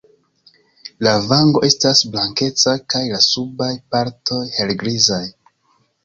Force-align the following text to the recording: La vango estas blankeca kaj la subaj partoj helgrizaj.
La 1.07 1.11
vango 1.31 1.59
estas 1.67 1.99
blankeca 2.15 2.73
kaj 2.93 3.01
la 3.11 3.19
subaj 3.25 3.67
partoj 3.97 4.39
helgrizaj. 4.55 5.21